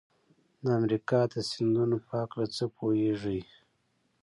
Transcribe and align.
د 0.63 0.65
امریکا 0.79 1.19
د 1.33 1.35
سیندونو 1.49 1.95
په 2.05 2.13
هلکه 2.21 2.43
څه 2.55 2.65
پوهیږئ؟ 2.75 3.41